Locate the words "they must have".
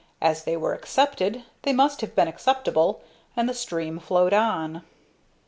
1.61-2.15